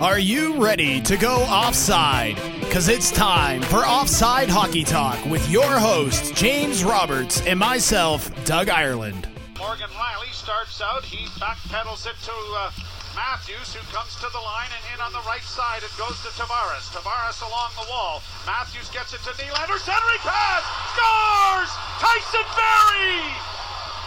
[0.00, 2.40] Are you ready to go offside?
[2.64, 8.70] Because it's time for Offside Hockey Talk with your host, James Roberts, and myself, Doug
[8.72, 9.28] Ireland.
[9.60, 11.04] Morgan Rielly starts out.
[11.04, 12.72] He backpedals it to uh,
[13.12, 15.84] Matthews, who comes to the line and in on the right side.
[15.84, 16.88] It goes to Tavares.
[16.96, 18.24] Tavares along the wall.
[18.48, 19.76] Matthews gets it to Nylander.
[19.84, 20.64] Centering pass!
[20.96, 21.72] Scores!
[22.00, 23.36] Tyson Barrie!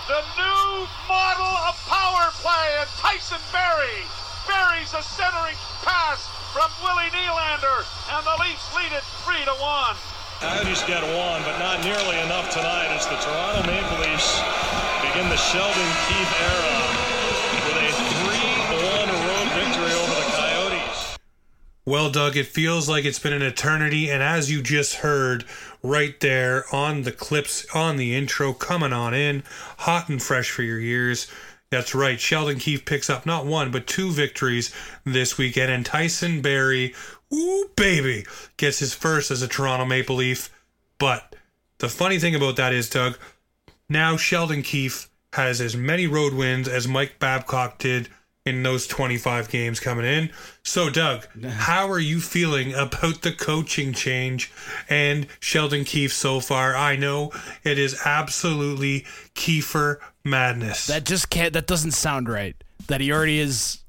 [0.09, 4.09] The new model of power play and Tyson Barrie
[4.47, 9.95] buries a centering pass from Willie Nylander, and the Leafs lead it 3 to 1.
[10.43, 14.43] Coyotes get one, but not nearly enough tonight as the Toronto Maple Leafs
[15.01, 16.75] begin the Sheldon Keefe era
[17.63, 17.91] with a
[18.27, 21.17] 3-1 road victory over the Coyotes.
[21.85, 25.45] Well, Doug, it feels like it's been an eternity, and as you just heard
[25.81, 29.43] right there on the clips on the intro, coming on in,
[29.79, 31.27] hot and fresh for your ears.
[31.73, 32.19] That's right.
[32.19, 34.71] Sheldon Keefe picks up not one, but two victories
[35.05, 35.71] this weekend.
[35.71, 36.93] And Tyson Barrie,
[37.33, 40.51] ooh, baby, gets his first as a Toronto Maple Leaf.
[40.99, 41.35] But
[41.79, 43.17] the funny thing about that is, Doug,
[43.89, 48.07] now Sheldon Keefe has as many road wins as Mike Babcock did
[48.45, 50.29] in those 25 games coming in.
[50.63, 54.51] So, Doug, how are you feeling about the coaching change
[54.89, 56.75] and Sheldon Keefe so far?
[56.75, 57.31] I know
[57.63, 60.87] it is absolutely Kiefer madness.
[60.87, 61.53] That just can't.
[61.53, 62.55] That doesn't sound right.
[62.87, 63.79] That he already is.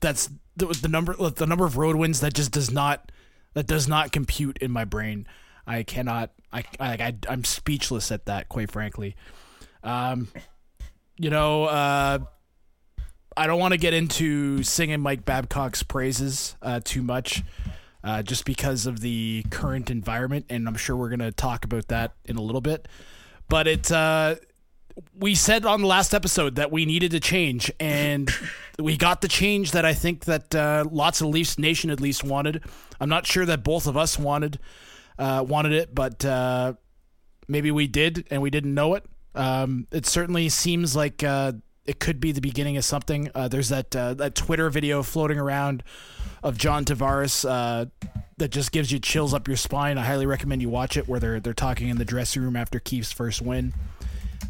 [0.00, 1.14] That's the, the number.
[1.14, 3.12] The number of road wins that just does not.
[3.54, 5.26] That does not compute in my brain.
[5.66, 6.30] I cannot.
[6.52, 6.64] I.
[6.80, 6.92] I.
[6.94, 8.48] I I'm speechless at that.
[8.48, 9.14] Quite frankly.
[9.84, 10.28] Um.
[11.16, 11.64] You know.
[11.64, 12.18] Uh.
[13.36, 17.42] I don't want to get into singing Mike Babcock's praises uh, too much,
[18.02, 21.88] uh, just because of the current environment, and I'm sure we're going to talk about
[21.88, 22.88] that in a little bit.
[23.48, 24.36] But it, uh,
[25.18, 28.30] we said on the last episode that we needed to change, and
[28.78, 32.24] we got the change that I think that uh, lots of Leafs Nation at least
[32.24, 32.64] wanted.
[33.00, 34.58] I'm not sure that both of us wanted
[35.18, 36.74] uh, wanted it, but uh,
[37.46, 39.04] maybe we did, and we didn't know it.
[39.34, 41.22] Um, it certainly seems like
[41.86, 43.30] it could be the beginning of something.
[43.34, 45.82] Uh, there's that uh, that Twitter video floating around
[46.42, 47.86] of John Tavares uh,
[48.36, 49.98] that just gives you chills up your spine.
[49.98, 52.78] I highly recommend you watch it, where they're they're talking in the dressing room after
[52.78, 53.74] Keefe's first win.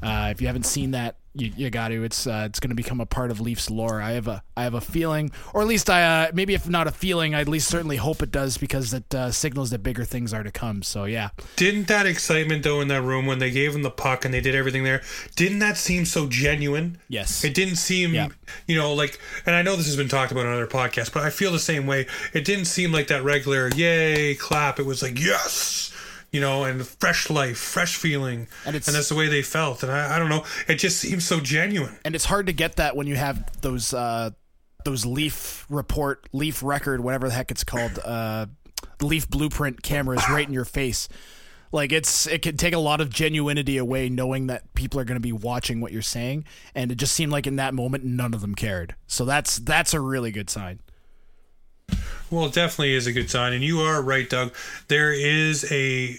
[0.02, 2.02] Uh, if you haven't seen that, you, you got to.
[2.02, 4.02] It's uh, it's going to become a part of Leafs lore.
[4.02, 6.88] I have a I have a feeling, or at least I uh, maybe if not
[6.88, 10.04] a feeling, I at least certainly hope it does because it uh, signals that bigger
[10.04, 10.82] things are to come.
[10.82, 14.24] So yeah, Didn't that excitement though in that room when they gave him the puck
[14.24, 15.02] and they did everything there?
[15.36, 16.98] Didn't that seem so genuine?
[17.08, 18.28] yes, It didn't seem, Yeah.
[18.66, 21.22] you know, like, and I know this has been talked about on other podcasts, but
[21.22, 22.06] I feel the same way.
[22.34, 24.80] It didn't seem like that regular yay clap.
[24.80, 25.92] It was like yes,
[26.32, 29.82] you know, and fresh life, fresh feeling, And it's- that's the way they felt.
[29.82, 31.96] And I, I don't know, it just seems so genuine.
[32.04, 34.30] and it's hard to get that when you have those uh,
[34.84, 38.46] those Leaf report, Leaf record, whatever the heck it's called, uh,
[39.02, 41.08] Leaf blueprint cameras right in your face.
[41.72, 45.16] Like it's it can take a lot of genuinity away knowing that people are going
[45.16, 48.34] to be watching what you're saying, and it just seemed like in that moment none
[48.34, 48.94] of them cared.
[49.06, 50.80] So that's that's a really good sign.
[52.30, 53.52] Well, it definitely is a good sign.
[53.52, 54.54] And you are right, Doug.
[54.86, 56.16] There is a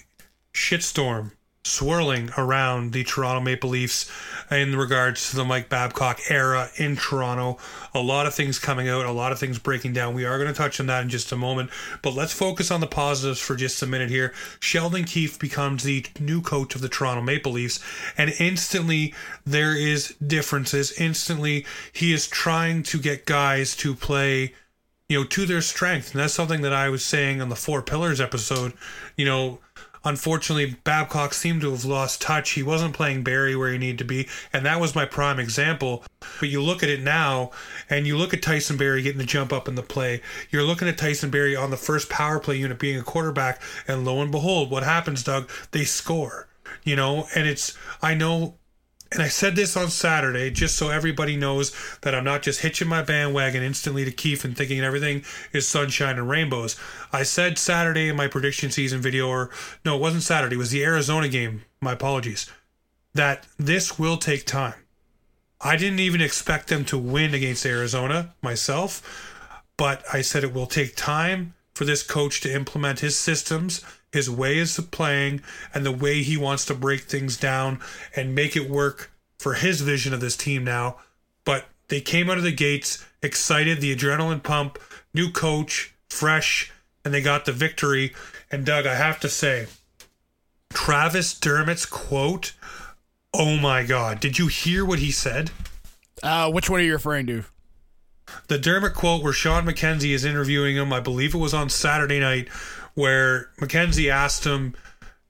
[0.53, 1.31] shitstorm
[1.63, 4.11] swirling around the Toronto Maple Leafs
[4.49, 7.57] in regards to the Mike Babcock era in Toronto.
[7.93, 10.15] A lot of things coming out, a lot of things breaking down.
[10.15, 11.69] We are going to touch on that in just a moment.
[12.01, 14.33] But let's focus on the positives for just a minute here.
[14.59, 17.79] Sheldon Keefe becomes the new coach of the Toronto Maple Leafs,
[18.17, 19.13] and instantly
[19.45, 20.99] there is differences.
[20.99, 24.55] Instantly, he is trying to get guys to play
[25.11, 26.13] you know, to their strength.
[26.13, 28.71] And that's something that I was saying on the Four Pillars episode.
[29.17, 29.59] You know,
[30.05, 32.51] unfortunately, Babcock seemed to have lost touch.
[32.51, 34.29] He wasn't playing Barrie where he needed to be.
[34.53, 36.05] And that was my prime example.
[36.39, 37.51] But you look at it now,
[37.89, 40.21] and you look at Tyson Barrie getting the jump up in the play.
[40.49, 43.61] You're looking at Tyson Barrie on the first power play unit being a quarterback.
[43.89, 45.49] And lo and behold, what happens, Doug?
[45.71, 46.47] They score.
[46.85, 48.55] You know, and it's, I know
[49.11, 52.87] and I said this on Saturday just so everybody knows that I'm not just hitching
[52.87, 56.77] my bandwagon instantly to Keefe and thinking everything is sunshine and rainbows.
[57.11, 59.49] I said Saturday in my prediction season video, or
[59.83, 61.63] no, it wasn't Saturday, it was the Arizona game.
[61.81, 62.49] My apologies.
[63.13, 64.75] That this will take time.
[65.59, 69.35] I didn't even expect them to win against Arizona myself,
[69.77, 74.29] but I said it will take time for this coach to implement his systems, his
[74.29, 75.41] ways of playing,
[75.73, 77.79] and the way he wants to break things down
[78.15, 80.97] and make it work for his vision of this team now.
[81.45, 84.79] But they came out of the gates excited, the adrenaline pump,
[85.13, 86.71] new coach, fresh,
[87.03, 88.13] and they got the victory.
[88.51, 89.67] And Doug, I have to say,
[90.73, 92.53] Travis Dermott's quote,
[93.33, 95.51] oh my God, did you hear what he said?
[96.21, 97.45] Uh, which one are you referring to?
[98.47, 102.19] the Dermott quote where Sean McKenzie is interviewing him, I believe it was on Saturday
[102.19, 102.47] night,
[102.93, 104.75] where Mackenzie asked him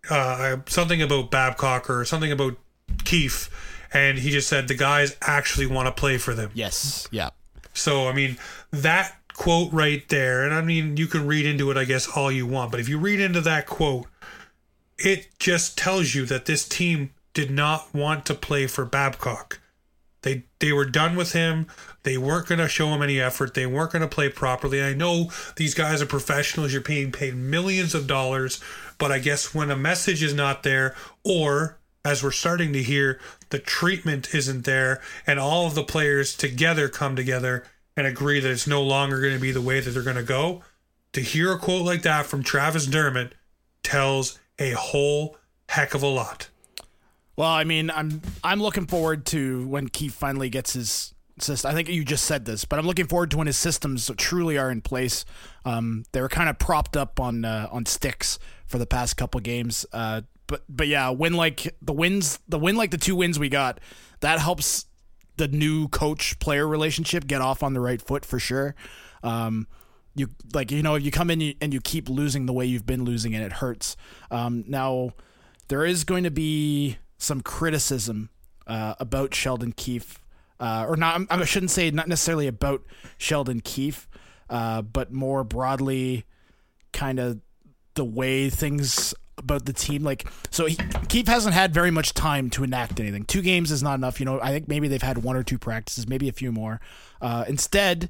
[0.10, 2.58] uh, something about Babcock or something about
[3.04, 3.50] Keefe,
[3.94, 6.52] and he just said the guys actually want to play for them.
[6.54, 7.08] Yes.
[7.12, 7.30] Yeah.
[7.74, 8.38] So I mean
[8.72, 12.31] that quote right there, and I mean you can read into it, I guess, all
[12.31, 14.07] you want, but if you read into that quote,
[14.98, 19.60] it just tells you that this team did not want to play for Babcock.
[20.23, 21.68] They they were done with him.
[22.03, 23.53] They weren't going to show him any effort.
[23.53, 24.81] They weren't going to play properly.
[24.81, 26.73] I know these guys are professionals.
[26.73, 28.59] You're being paid millions of dollars,
[28.97, 33.19] but I guess when a message is not there, or as we're starting to hear,
[33.50, 37.63] the treatment isn't there, and all of the players together come together
[37.97, 40.23] and agree that it's no longer going to be the way that they're going to
[40.23, 40.63] go.
[41.13, 43.35] To hear a quote like that from Travis Dermott
[43.83, 45.38] tells a whole
[45.68, 46.50] heck of a lot.
[47.42, 51.72] Well, I mean, I'm I'm looking forward to when Keefe finally gets his system.
[51.72, 54.60] I think you just said this, but I'm looking forward to when his systems truly
[54.60, 55.26] are in place.
[55.66, 59.42] Um, they were kind of propped up on uh, on sticks for the past couple
[59.42, 59.88] games.
[59.92, 63.50] Uh, but but yeah, win like the wins, the win like the two wins we
[63.50, 63.80] got,
[64.20, 64.86] that helps
[65.38, 68.76] the new coach player relationship get off on the right foot for sure.
[69.24, 69.66] Um,
[70.14, 72.86] you like you know if you come in and you keep losing the way you've
[72.86, 73.98] been losing and it hurts.
[74.30, 75.14] Um, now
[75.70, 78.29] there is going to be some criticism
[78.65, 80.19] uh, about Sheldon Keefe,
[80.59, 81.21] uh, or not.
[81.29, 82.83] I shouldn't say not necessarily about
[83.18, 84.07] Sheldon Keefe,
[84.50, 86.25] uh, but more broadly,
[86.91, 87.39] kind of
[87.94, 90.03] the way things about the team.
[90.03, 90.77] Like, so he,
[91.09, 93.23] Keefe hasn't had very much time to enact anything.
[93.23, 94.19] Two games is not enough.
[94.19, 96.81] You know, I think maybe they've had one or two practices, maybe a few more.
[97.21, 98.09] Uh, instead,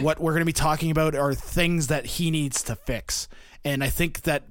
[0.00, 3.26] what we're going to be talking about are things that he needs to fix.
[3.64, 4.44] And I think that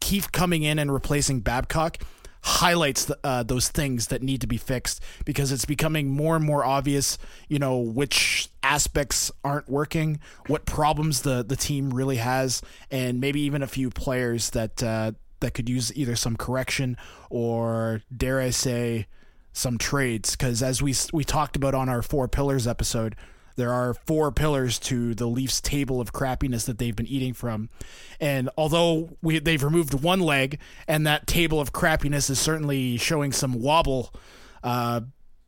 [0.00, 1.98] Keefe coming in and replacing Babcock
[2.42, 6.44] highlights the, uh, those things that need to be fixed because it's becoming more and
[6.44, 12.62] more obvious, you know, which aspects aren't working, what problems the the team really has,
[12.90, 16.96] and maybe even a few players that uh, that could use either some correction
[17.28, 19.06] or dare I say
[19.52, 20.32] some trades.
[20.32, 23.16] Because as we we talked about on our four pillars episode
[23.56, 27.68] there are four pillars to the Leafs table of crappiness that they've been eating from.
[28.20, 33.32] And although we, they've removed one leg, and that table of crappiness is certainly showing
[33.32, 34.14] some wobble,
[34.62, 35.02] uh,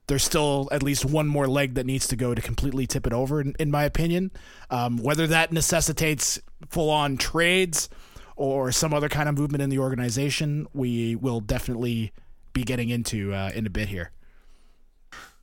[0.06, 3.12] there's still at least one more leg that needs to go to completely tip it
[3.12, 4.30] over, in, in my opinion.
[4.70, 7.88] Um, whether that necessitates full on trades
[8.36, 12.12] or some other kind of movement in the organization, we will definitely
[12.52, 14.10] be getting into uh, in a bit here.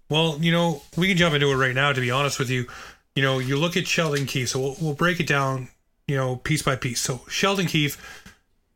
[0.09, 1.93] Well, you know, we can jump into it right now.
[1.93, 2.65] To be honest with you,
[3.15, 4.49] you know, you look at Sheldon Keefe.
[4.49, 5.69] So we'll, we'll break it down,
[6.07, 7.01] you know, piece by piece.
[7.01, 8.23] So Sheldon Keefe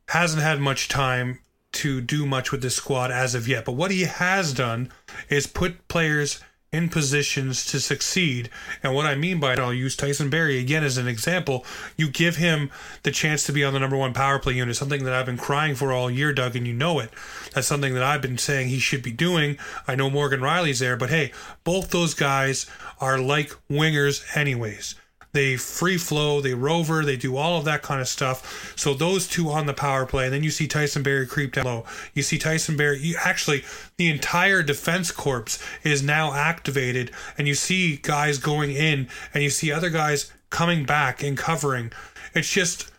[0.09, 1.39] hasn't had much time
[1.73, 3.65] to do much with this squad as of yet.
[3.65, 4.91] But what he has done
[5.27, 6.39] is put players
[6.73, 8.49] in positions to succeed.
[8.81, 11.65] And what I mean by it, I'll use Tyson Barrie again as an example.
[11.95, 12.71] You give him
[13.03, 15.37] the chance to be on the number one power play unit, something that I've been
[15.37, 17.11] crying for all year, Doug, and you know it.
[17.53, 19.57] That's something that I've been saying he should be doing.
[19.87, 21.31] I know Morgan Rielly's there, but hey,
[21.63, 22.65] both those guys
[22.99, 24.95] are like wingers, anyways.
[25.33, 28.73] They free flow, they rover, they do all of that kind of stuff.
[28.77, 31.65] So those two on the power play, and then you see Tyson Barrie creep down
[31.65, 31.85] low.
[32.13, 32.99] You see Tyson Barrie.
[32.99, 33.63] You actually
[33.97, 39.49] the entire defense corps is now activated, and you see guys going in, and you
[39.49, 41.91] see other guys coming back and covering.
[42.35, 42.91] It's just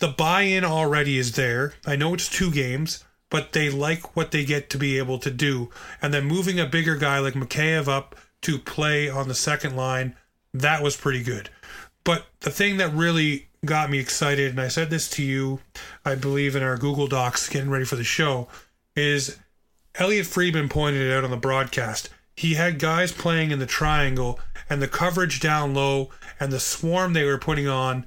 [0.00, 1.74] the buy-in already is there.
[1.86, 5.30] I know it's two games, but they like what they get to be able to
[5.30, 5.70] do.
[6.02, 10.14] And then moving a bigger guy like Mikheyev up to play on the second line,
[10.52, 11.48] that was pretty good.
[12.04, 15.60] But the thing that really got me excited, and I said this to you,
[16.04, 18.48] I believe, in our Google Docs getting ready for the show,
[18.96, 19.38] is
[19.96, 22.08] Elliotte Friedman pointed it out on the broadcast.
[22.34, 27.12] He had guys playing in the triangle and the coverage down low and the swarm
[27.12, 28.06] they were putting on.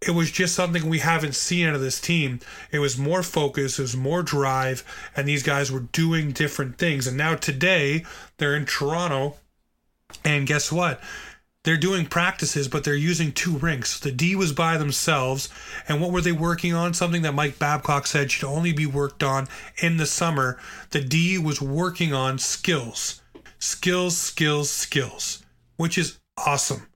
[0.00, 2.40] It was just something we haven't seen out of this team.
[2.72, 7.06] It was more focus, it was more drive, and these guys were doing different things.
[7.06, 8.04] And now today,
[8.38, 9.36] they're in Toronto,
[10.24, 11.00] and guess what?
[11.64, 13.98] They're doing practices, but they're using two rinks.
[13.98, 15.48] The D was by themselves.
[15.88, 16.94] And what were they working on?
[16.94, 19.48] Something that Mike Babcock said should only be worked on
[19.82, 20.58] in the summer.
[20.90, 23.20] The D was working on skills.
[23.58, 25.42] Skills, skills, skills,
[25.76, 26.86] which is awesome.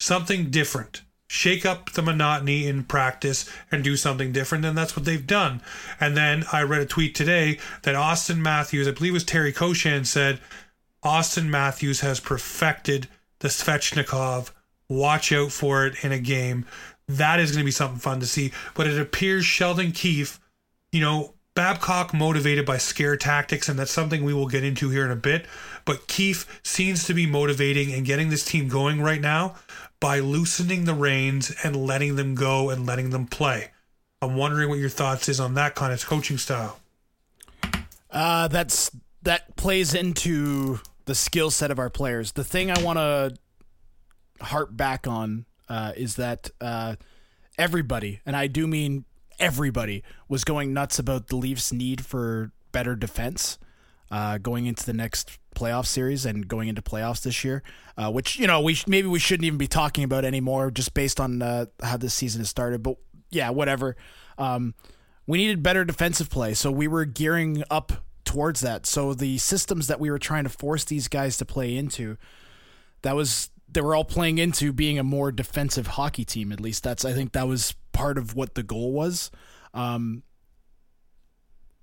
[0.00, 1.02] Something different.
[1.30, 4.64] Shake up the monotony in practice and do something different.
[4.64, 5.62] And that's what they've done.
[6.00, 9.52] And then I read a tweet today that Auston Matthews, I believe it was Terry
[9.52, 10.40] Koshan, said
[11.04, 13.08] Auston Matthews has perfected
[13.40, 14.50] the Svechnikov.
[14.88, 16.66] Watch out for it in a game.
[17.08, 18.52] That is going to be something fun to see.
[18.74, 20.40] But it appears Sheldon Keefe,
[20.92, 25.04] you know, Babcock motivated by scare tactics, and that's something we will get into here
[25.04, 25.46] in a bit.
[25.84, 29.56] But Keefe seems to be motivating and getting this team going right now
[29.98, 33.70] by loosening the reins and letting them go and letting them play.
[34.22, 36.78] I'm wondering what your thoughts is on that kind of coaching style.
[38.10, 38.90] Uh, that's
[39.22, 42.32] that plays into the skill set of our players.
[42.32, 43.34] The thing I want to
[44.44, 46.96] harp back on uh, is that uh,
[47.56, 49.06] everybody, and I do mean
[49.38, 53.58] everybody was going nuts about the Leafs' need for better defense
[54.10, 57.62] uh, going into the next playoff series and going into playoffs this year,
[57.96, 60.92] uh, which you know we sh- maybe we shouldn't even be talking about anymore, just
[60.92, 62.82] based on uh, how this season has started.
[62.82, 62.96] But
[63.30, 63.96] yeah, whatever.
[64.36, 64.74] Um,
[65.26, 67.92] we needed better defensive play, so we were gearing up
[68.28, 68.84] towards that.
[68.84, 72.18] So the systems that we were trying to force these guys to play into,
[73.00, 76.52] that was they were all playing into being a more defensive hockey team.
[76.52, 79.30] At least that's I think that was part of what the goal was.
[79.72, 80.22] Um,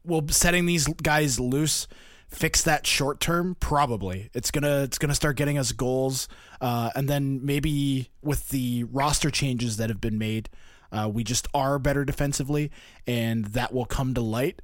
[0.04, 1.88] well, setting these guys loose
[2.28, 6.28] fix that short term probably it's gonna it's gonna start getting us goals
[6.60, 10.50] uh, and then maybe with the roster changes that have been made
[10.92, 12.72] uh, we just are better defensively
[13.06, 14.60] and that will come to light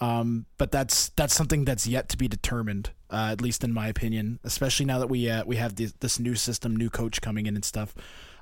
[0.00, 3.88] um, but that's that's something that's yet to be determined uh, at least in my
[3.88, 7.46] opinion especially now that we uh, we have this, this new system new coach coming
[7.46, 7.94] in and stuff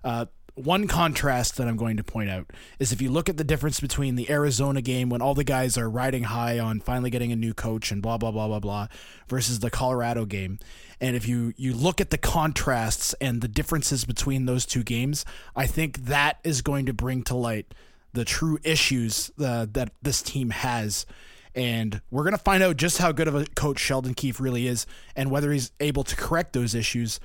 [0.04, 3.44] uh, one contrast that I'm going to point out is if you look at the
[3.44, 7.30] difference between the Arizona game when all the guys are riding high on finally getting
[7.30, 8.88] a new coach and blah blah blah blah blah
[9.28, 10.58] versus the Colorado game.
[10.98, 15.26] And if you you look at the contrasts and the differences between those two games,
[15.54, 17.74] I think that is going to bring to light
[18.14, 21.04] the true issues uh, that this team has.
[21.56, 24.66] And we're going to find out just how good of a coach Sheldon Keefe really
[24.66, 24.86] is
[25.16, 27.18] and whether he's able to correct those issues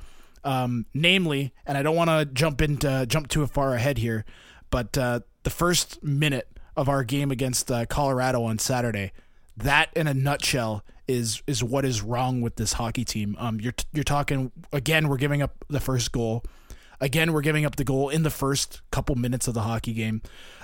[0.43, 4.25] um, namely, and I don't want to jump into jump too far ahead here,
[4.69, 9.11] but uh, the first minute of our game against uh, Colorado on Saturday,
[9.55, 13.35] that in a nutshell is is what is wrong with this hockey team.
[13.39, 15.07] Um, you're you're talking again.
[15.09, 16.43] We're giving up the first goal.
[16.99, 20.21] Again, we're giving up the goal in the first couple minutes of the hockey game.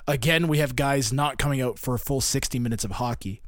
[0.07, 3.41] Again, we have guys not coming out for a full 60 minutes of hockey.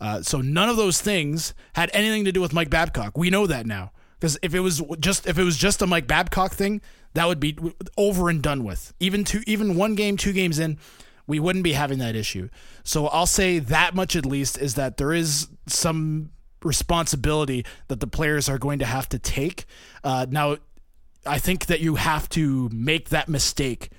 [0.00, 3.16] Uh, so none of those things had anything to do with Mike Babcock.
[3.16, 3.92] We know that now.
[4.18, 6.80] Because if it was just if it was just a Mike Babcock thing,
[7.14, 7.56] that would be
[7.96, 8.94] over and done with.
[8.98, 10.78] Even two, even one game, two games in,
[11.26, 12.48] we wouldn't be having that issue.
[12.82, 16.30] So I'll say that much at least is that there is some
[16.62, 19.66] responsibility that the players are going to have to take.
[20.02, 20.56] Uh, now,
[21.24, 23.90] I think that you have to make that mistake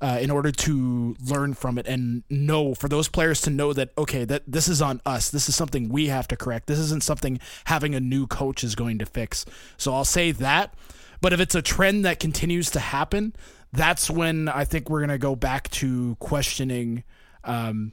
[0.00, 3.90] uh, in order to learn from it and know for those players to know that
[3.96, 5.30] okay that this is on us.
[5.30, 6.66] This is something we have to correct.
[6.66, 9.44] This isn't something having a new coach is going to fix.
[9.76, 10.74] So i'll say that.
[11.22, 13.34] But if it's a trend that continues to happen
[13.72, 17.04] that's when i think we're going to go back to questioning
[17.44, 17.92] um,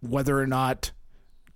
[0.00, 0.92] whether or not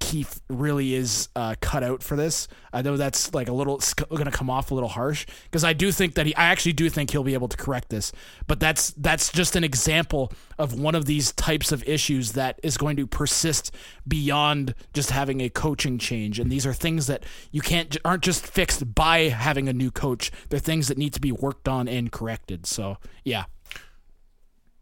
[0.01, 2.49] Keefe really is uh, cut out for this.
[2.73, 5.73] I know that's like a little going to come off a little harsh because I
[5.73, 8.11] do think that he, I actually do think he'll be able to correct this.
[8.47, 12.77] But that's that's just an example of one of these types of issues that is
[12.77, 13.73] going to persist
[14.09, 16.41] beyond just having a coaching change.
[16.41, 20.33] And these are things that you can't aren't just fixed by having a new coach.
[20.49, 22.67] They're things that need to be worked on and corrected.
[22.67, 23.45] So yeah,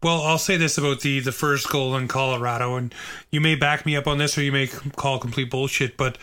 [0.01, 2.93] well, I'll say this about the the first goal in Colorado, and
[3.31, 6.17] you may back me up on this, or you may call complete bullshit, but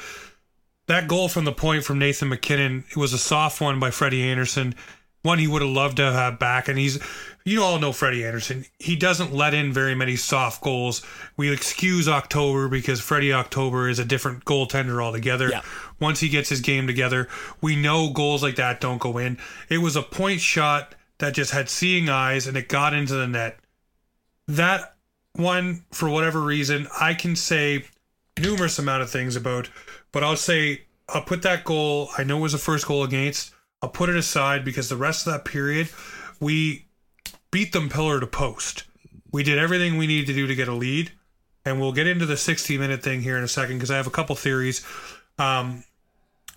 [0.87, 4.23] that goal from the point from Nathan MacKinnon, it was a soft one by Freddie
[4.23, 4.75] Andersen,
[5.23, 6.99] one he would have loved to have back, and he's
[7.45, 8.65] you all know Freddie Andersen.
[8.79, 11.05] He doesn't let in very many soft goals.
[11.37, 15.51] We excuse October because Freddie October is a different goaltender altogether.
[15.51, 15.63] Yeah.
[16.01, 17.29] Once he gets his game together,
[17.61, 19.39] we know goals like that don't go in.
[19.69, 23.29] It was a point shot that just had seeing eyes and it got into the
[23.29, 23.59] net
[24.49, 24.95] that
[25.35, 27.85] one for whatever reason i can say
[28.39, 29.69] numerous amount of things about
[30.13, 33.53] but i'll say i'll put that goal i know it was the first goal against
[33.83, 35.89] i'll put it aside because the rest of that period
[36.41, 36.87] we
[37.51, 38.85] beat them pillar to post.
[39.33, 41.13] We did everything we needed to do to get a lead
[41.65, 44.07] and we'll get into the 60 minute thing here in a second because i have
[44.07, 44.85] a couple theories.
[45.39, 45.85] Um,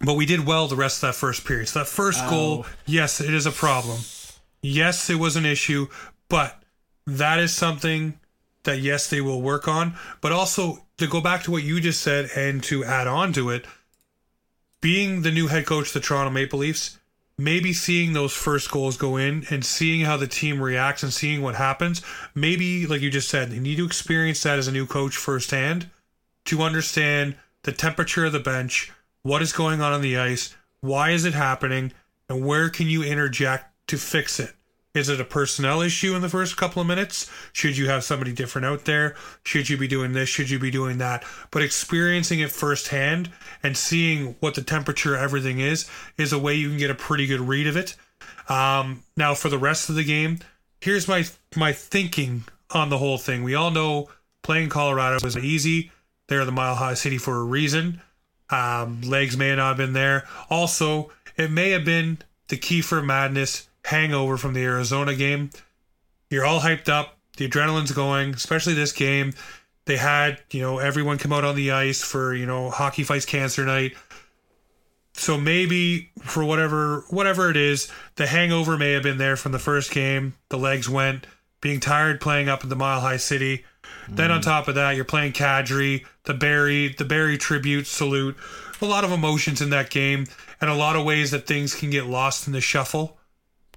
[0.01, 1.67] but we did well the rest of that first period.
[1.67, 3.99] So that first goal yes it is a problem.
[4.61, 5.87] Yes it was an issue
[6.29, 6.58] but
[7.17, 8.19] that is something
[8.63, 9.95] that yes they will work on.
[10.21, 13.49] But also to go back to what you just said and to add on to
[13.49, 13.65] it
[14.81, 16.99] being the new head coach of the Toronto Maple Leafs
[17.39, 21.41] maybe seeing those first goals go in and seeing how the team reacts and seeing
[21.41, 22.01] what happens
[22.35, 25.89] maybe like you just said you need to experience that as a new coach firsthand
[26.43, 28.91] to understand the temperature of the bench
[29.23, 31.91] what is going on on the ice why is it happening
[32.27, 34.53] and where can you interject to fix it
[34.95, 37.29] Is it a personnel issue in the first couple of minutes?
[37.53, 39.15] Should you have somebody different out there?
[39.43, 40.29] Should you be doing this?
[40.29, 41.23] Should you be doing that?
[41.51, 43.29] But experiencing it firsthand
[43.61, 47.27] and seeing what the temperature everything is is a way you can get a pretty
[47.27, 47.95] good read of it.
[48.49, 50.39] Um, now, for the rest of the game,
[50.81, 53.43] here's my my thinking on the whole thing.
[53.43, 54.09] We all know
[54.41, 55.91] playing Colorado was easy.
[56.29, 58.01] They're the Mile High City for a reason.
[58.49, 60.27] Um, legs may not have been there.
[60.49, 62.17] Also, it may have been
[62.47, 65.49] the Kiefer Madness hangover from the Arizona game.
[66.29, 67.17] You're all hyped up.
[67.37, 69.33] The adrenaline's going, especially this game.
[69.85, 73.25] They had, you know, everyone come out on the ice for, you know, hockey fights
[73.25, 73.93] cancer night.
[75.13, 79.59] So maybe for whatever whatever it is, the hangover may have been there from the
[79.59, 80.35] first game.
[80.49, 81.25] The legs went,
[81.59, 83.65] being tired playing up in the Mile High City.
[84.07, 84.15] Mm.
[84.15, 88.37] Then on top of that, you're playing Kadri, the Barrie, the Barrie tribute salute.
[88.81, 90.27] A lot of emotions in that game,
[90.61, 93.18] and a lot of ways that things can get lost in the shuffle.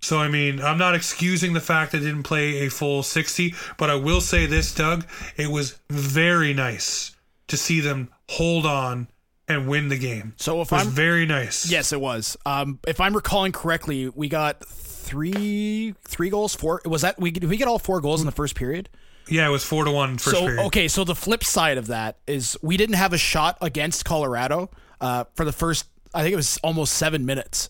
[0.02, 3.54] So, I mean, I'm not excusing the fact that I didn't play a full 60,
[3.78, 5.06] but I will say this, Doug.
[5.36, 7.14] It was very nice
[7.46, 9.06] to see them hold on
[9.46, 10.34] and win the game.
[10.38, 11.70] So, if it was I'm very nice.
[11.70, 12.36] Yes, it was.
[12.44, 16.54] Um, if I'm recalling correctly, we got three three goals.
[16.54, 18.88] Four was that we did we get all four goals in the first period?
[19.28, 20.66] Yeah, it was four to one first so period.
[20.66, 24.70] okay, so the flip side of that is we didn't have a shot against Colorado
[25.00, 25.86] uh, for the first.
[26.14, 27.68] I think it was almost seven minutes.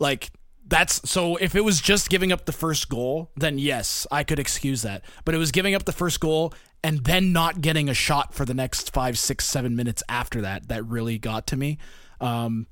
[0.00, 0.30] Like
[0.74, 4.40] that's so if it was just giving up the first goal, then yes, I could
[4.40, 5.04] excuse that.
[5.24, 6.52] But it was giving up the first goal
[6.82, 10.66] and then not getting a shot for the next five, six, seven minutes after that
[10.68, 11.78] that really got to me.
[12.20, 12.66] Um,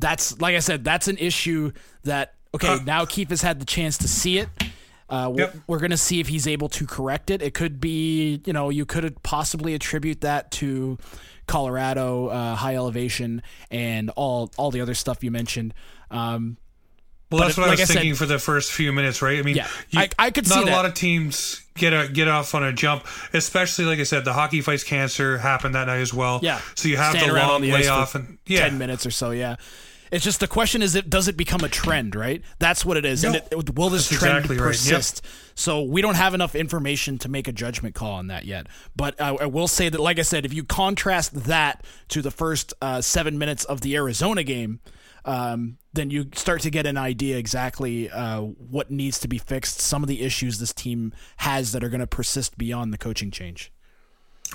[0.00, 1.70] that's like I said, that's an issue
[2.02, 4.48] that okay, uh, now Keefe has had the chance to see it.
[5.08, 5.54] Uh, yep.
[5.68, 7.42] We're going to see if he's able to correct it.
[7.42, 10.98] It could be, you know, you could possibly attribute that to
[11.46, 15.74] Colorado, uh, high elevation, and all all the other stuff you mentioned.
[16.10, 16.56] Um,
[17.30, 19.38] well, that's what like I was I thinking said, for the first few minutes, right?
[19.38, 20.72] I mean, yeah, you, I, I, could not see a that.
[20.72, 24.32] lot of teams get a get off on a jump, especially like I said, the
[24.32, 26.38] hockey fights cancer happened that night as well.
[26.42, 29.32] Yeah, so you have Stand the long the layoff and yeah, ten minutes or so.
[29.32, 29.56] Yeah,
[30.12, 32.42] it's just the question is, it does it become a trend, right?
[32.60, 35.22] That's what it is, no, and it, will this trend exactly persist?
[35.24, 35.30] Right.
[35.30, 35.52] Yep.
[35.56, 38.68] So we don't have enough information to make a judgment call on that yet.
[38.94, 42.30] But I, I will say that, like I said, if you contrast that to the
[42.30, 44.78] first uh, seven minutes of the Arizona game
[45.26, 49.80] um, then you start to get an idea exactly uh, what needs to be fixed,
[49.80, 53.30] some of the issues this team has that are going to persist beyond the coaching
[53.30, 53.72] change.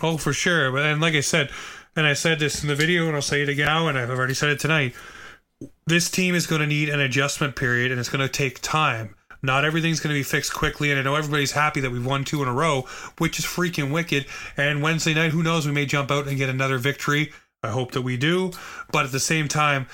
[0.01, 0.75] Oh, for sure.
[0.77, 1.51] And like I said,
[1.95, 4.09] and I said this in the video, and I'll say it again now, and I've
[4.09, 4.95] already said it tonight.
[5.85, 9.15] This team is going to need an adjustment period, and it's going to take time.
[9.43, 12.23] Not everything's going to be fixed quickly, and I know everybody's happy that we've won
[12.23, 12.83] two in a row,
[13.17, 14.25] which is freaking wicked.
[14.55, 17.33] And Wednesday night, who knows, we may jump out and get another victory.
[17.63, 18.51] I hope that we do.
[18.91, 19.87] But at the same time,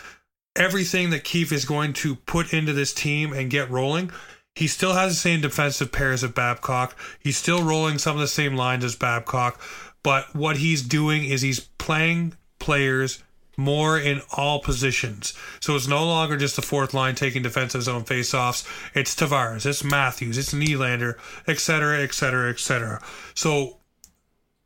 [0.58, 4.12] everything that Keefe is going to put into this team and get rolling,
[4.56, 6.98] he still has the same defensive pairs of Babcock.
[7.20, 9.62] He's still rolling some of the same lines as Babcock.
[10.04, 13.24] But what he's doing is he's playing players
[13.58, 15.34] more in all positions.
[15.60, 18.68] So it's no longer just the fourth line taking defensive zone faceoffs.
[18.96, 21.18] It's Tavares, it's Matthews, it's Nylander,
[21.48, 23.02] etc., etc., etc.
[23.34, 23.78] So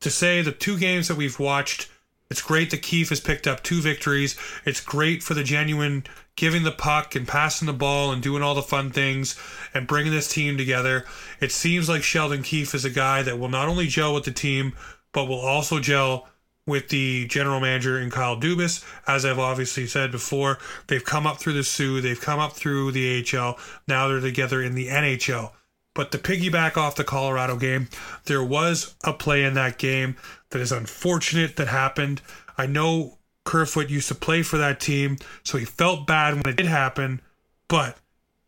[0.01, 1.89] to say the two games that we've watched
[2.31, 4.37] it's great that Keefe has picked up two victories.
[4.65, 6.05] It's great for the genuine
[6.37, 9.37] giving the puck and passing the ball and doing all the fun things
[9.73, 11.05] and bringing this team together.
[11.41, 14.31] It seems like Sheldon Keefe is a guy that will not only gel with the
[14.31, 14.73] team,
[15.11, 16.29] but will also gel
[16.65, 18.81] with the general manager and Kyle Dubas.
[19.07, 22.93] As I've obviously said before, they've come up through the Soo, they've come up through
[22.93, 23.59] the AHL.
[23.89, 25.51] Now they're together in the NHL.
[25.93, 27.89] But to piggyback off the Colorado game,
[28.25, 30.15] there was a play in that game
[30.51, 32.21] that is unfortunate that happened.
[32.57, 36.57] I know Kerfoot used to play for that team, so he felt bad when it
[36.57, 37.21] did happen,
[37.67, 37.97] but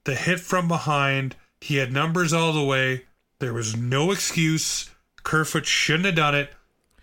[0.03, 3.05] the hit from behind, he had numbers all the way.
[3.39, 4.89] There was no excuse.
[5.23, 6.51] Kerfoot shouldn't have done it.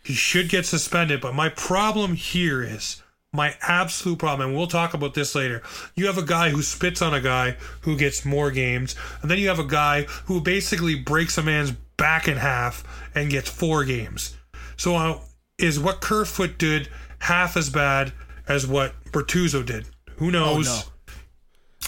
[0.04, 1.20] He should get suspended.
[1.20, 5.62] But my problem here is my absolute problem, and we'll talk about this later.
[5.94, 9.38] You have a guy who spits on a guy who gets more games, and then
[9.38, 12.82] you have a guy who basically breaks a man's back in half
[13.14, 14.36] and gets four games.
[14.76, 15.18] So uh,
[15.58, 16.88] is what Kerfoot did
[17.20, 18.12] half as bad
[18.48, 19.86] as what Bortuzzo did?
[20.16, 20.68] Who knows?
[20.68, 20.82] Oh, no.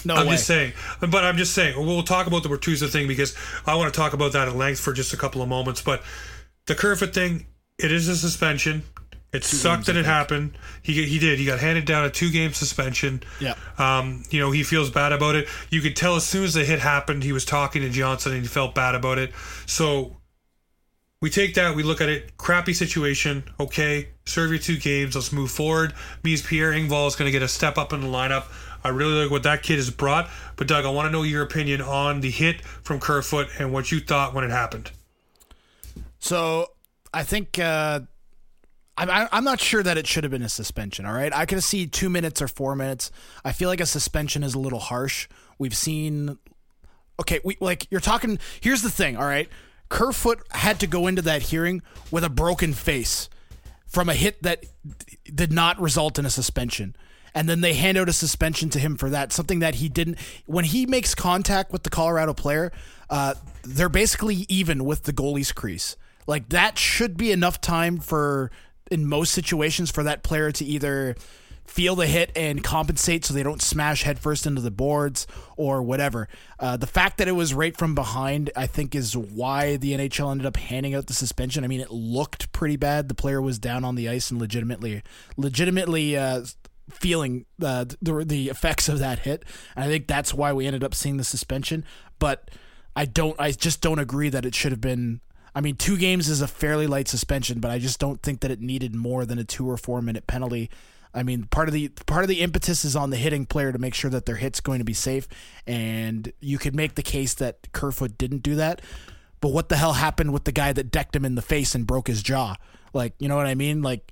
[0.05, 0.33] No I'm way.
[0.33, 1.75] just saying, but I'm just saying.
[1.77, 4.81] We'll talk about the Bortuzzo thing because I want to talk about that at length
[4.81, 5.81] for just a couple of moments.
[5.81, 6.03] But
[6.67, 7.45] the Kerfoot thing,
[7.79, 8.83] it is a suspension.
[9.33, 10.57] It two sucked that it happened.
[10.83, 11.39] He he did.
[11.39, 13.23] He got handed down a two game suspension.
[13.39, 13.55] Yeah.
[13.77, 15.47] Um, you know, he feels bad about it.
[15.71, 18.41] You could tell as soon as the hit happened, he was talking to Johnson and
[18.41, 19.31] he felt bad about it.
[19.65, 20.17] So
[21.19, 23.43] we take that, we look at it, crappy situation.
[23.59, 25.15] Okay, serve your two games.
[25.15, 25.93] Let's move forward.
[26.21, 28.45] Means Pierre Engvall is going to get a step up in the lineup.
[28.83, 30.29] I really like what that kid has brought.
[30.57, 33.91] But Doug, I want to know your opinion on the hit from Kerfoot and what
[33.91, 34.91] you thought when it happened.
[36.19, 36.71] So
[37.13, 38.01] I think uh,
[38.97, 41.05] I'm I'm not sure that it should have been a suspension.
[41.05, 43.11] All right, I could see two minutes or four minutes.
[43.43, 45.27] I feel like a suspension is a little harsh.
[45.57, 46.37] We've seen.
[47.19, 48.39] Okay, we like you're talking.
[48.61, 49.17] Here's the thing.
[49.17, 49.49] All right,
[49.89, 53.29] Kerfoot had to go into that hearing with a broken face
[53.87, 54.63] from a hit that
[55.33, 56.95] did not result in a suspension.
[57.35, 60.19] And then they hand out a suspension to him for that, something that he didn't.
[60.45, 62.71] When he makes contact with the Colorado player,
[63.09, 65.95] uh, they're basically even with the goalie's crease.
[66.27, 68.51] Like that should be enough time for,
[68.93, 71.15] in most situations, for that player to either
[71.65, 75.25] feel the hit and compensate so they don't smash headfirst into the boards
[75.57, 76.27] or whatever.
[76.59, 80.31] Uh, the fact that it was right from behind, I think, is why the NHL
[80.31, 81.63] ended up handing out the suspension.
[81.63, 83.07] I mean, it looked pretty bad.
[83.07, 85.03] The player was down on the ice and legitimately,
[85.37, 86.17] legitimately.
[86.17, 86.45] Uh,
[86.89, 90.83] feeling uh, the the effects of that hit and i think that's why we ended
[90.83, 91.85] up seeing the suspension
[92.19, 92.51] but
[92.93, 95.21] i don't i just don't agree that it should have been
[95.55, 98.51] I mean, two games is a fairly light suspension, but I just don't think that
[98.51, 100.69] it needed more than a two or four minute penalty.
[101.13, 103.77] I mean, part of the part of the impetus is on the hitting player to
[103.77, 105.27] make sure that their hit's going to be safe,
[105.67, 108.81] and you could make the case that Kerfoot didn't do that.
[109.39, 111.85] But what the hell happened with the guy that decked him in the face and
[111.85, 112.55] broke his jaw?
[112.93, 113.81] Like, you know what I mean?
[113.81, 114.11] Like,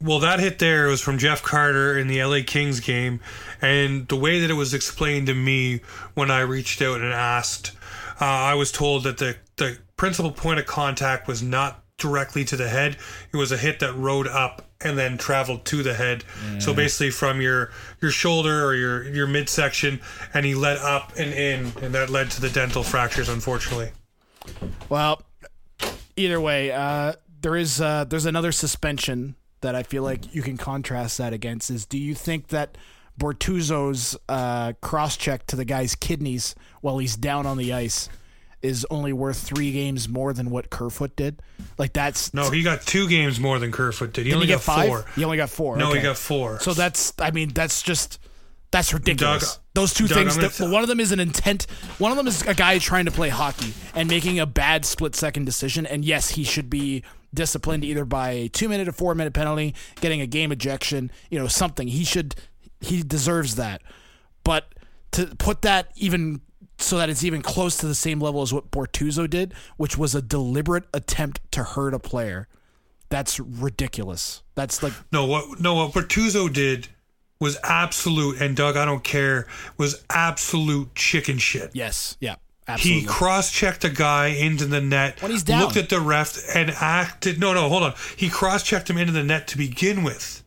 [0.00, 3.20] well, that hit there was from Jeff Carter in the LA Kings game,
[3.60, 5.80] and the way that it was explained to me
[6.14, 7.72] when I reached out and asked,
[8.20, 12.56] uh, I was told that the the principal point of contact was not directly to
[12.56, 12.96] the head;
[13.32, 16.24] it was a hit that rode up and then traveled to the head.
[16.58, 20.00] So basically, from your your shoulder or your your midsection,
[20.34, 23.28] and he led up and in, and that led to the dental fractures.
[23.28, 23.92] Unfortunately.
[24.88, 25.22] Well,
[26.16, 30.56] either way, uh, there is uh, there's another suspension that I feel like you can
[30.56, 31.70] contrast that against.
[31.70, 32.76] Is do you think that
[33.20, 38.08] Bortuzzo's uh, cross check to the guy's kidneys while he's down on the ice
[38.62, 41.42] is only worth three games more than what Kerfoot did?
[41.78, 44.24] Like that's No, he got two games more than Kerfoot did.
[44.24, 44.88] He Did only he got five?
[44.88, 45.04] four.
[45.16, 45.76] He only got four.
[45.76, 46.60] No, he got four.
[46.60, 48.18] So that's, I mean, that's just,
[48.70, 49.54] that's ridiculous.
[49.56, 51.66] Doug- Those two Doug, things, I'm that, t- one of them is an intent,
[51.98, 55.14] one of them is a guy trying to play hockey and making a bad split
[55.16, 55.84] second decision.
[55.84, 57.02] And yes, he should be
[57.34, 61.38] disciplined either by a two minute or four minute penalty, getting a game ejection, you
[61.38, 61.88] know, something.
[61.88, 62.34] He should,
[62.80, 63.82] he deserves that.
[64.44, 64.72] But
[65.12, 66.40] to put that even
[66.82, 70.14] so that it's even close to the same level as what Bortuzzo did, which was
[70.14, 72.48] a deliberate attempt to hurt a player,
[73.08, 74.42] that's ridiculous.
[74.54, 76.88] That's like No, what no what Bortuzzo did
[77.40, 81.70] was absolute and Doug, I don't care, was absolute chicken shit.
[81.72, 82.16] Yes.
[82.20, 82.36] Yeah.
[82.78, 85.20] He cross-checked a guy into the net.
[85.20, 85.62] When he's down.
[85.62, 87.40] Looked at the ref and acted.
[87.40, 87.94] No, no, hold on.
[88.16, 90.44] He cross-checked him into the net to begin with.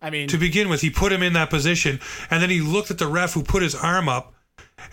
[0.00, 2.90] I mean, To begin with, he put him in that position, and then he looked
[2.90, 4.32] at the ref who put his arm up,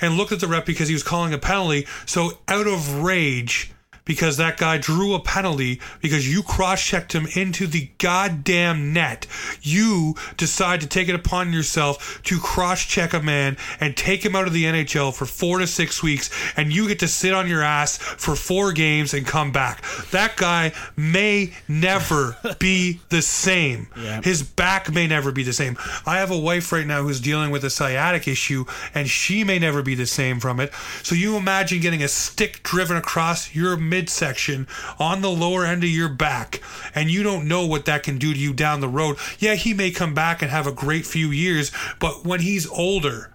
[0.01, 1.87] and looked at the ref because he was calling a penalty.
[2.05, 3.71] So out of rage,
[4.05, 9.27] because that guy drew a penalty because you cross-checked him into the goddamn net,
[9.61, 14.47] you decide to take it upon yourself to cross-check a man and take him out
[14.47, 17.63] of the NHL for four to six weeks, and you get to sit on your
[17.63, 19.83] ass for four games and come back.
[20.11, 23.87] That guy may never be the same.
[23.97, 24.21] Yeah.
[24.21, 25.77] His back may never be the same.
[26.05, 29.59] I have a wife right now who's dealing with a sciatic issue, and she may
[29.59, 30.71] never be the same from it.
[31.03, 34.67] So you imagine getting a stick driven across your midsection
[34.99, 36.61] on the lower end of your back,
[36.93, 39.15] and you don't know what that can do to you down the road.
[39.39, 43.33] Yeah, he may come back and have a great few years, but when he's older,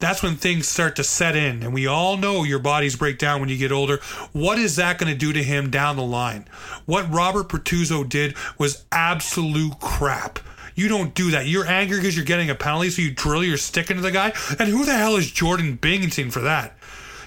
[0.00, 1.62] that's when things start to set in.
[1.62, 3.96] And we all know your bodies break down when you get older.
[4.32, 6.46] What is that going to do to him down the line?
[6.84, 10.38] What robert Bortuzzo did was absolute crap.
[10.74, 11.46] You don't do that.
[11.46, 14.34] You're angry because you're getting a penalty so you drill your stick into the guy?
[14.58, 16.76] And who the hell is jordan Binnington for that?